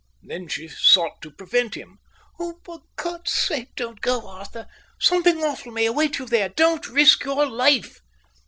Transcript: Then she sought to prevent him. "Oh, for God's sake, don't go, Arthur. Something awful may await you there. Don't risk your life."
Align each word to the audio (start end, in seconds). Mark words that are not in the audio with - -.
Then 0.23 0.47
she 0.47 0.67
sought 0.67 1.21
to 1.21 1.29
prevent 1.29 1.75
him. 1.75 1.99
"Oh, 2.39 2.59
for 2.65 2.79
God's 2.95 3.31
sake, 3.33 3.75
don't 3.75 4.01
go, 4.01 4.27
Arthur. 4.27 4.65
Something 4.99 5.43
awful 5.43 5.71
may 5.71 5.85
await 5.85 6.17
you 6.17 6.25
there. 6.25 6.49
Don't 6.49 6.89
risk 6.89 7.23
your 7.23 7.45
life." 7.45 8.01